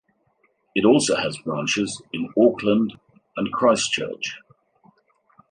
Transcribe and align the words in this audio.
It 0.73 0.83
also 0.83 1.15
has 1.15 1.37
branches 1.37 2.01
in 2.11 2.27
Auckland 2.35 2.95
and 3.37 3.51
Christchurch. 3.53 4.39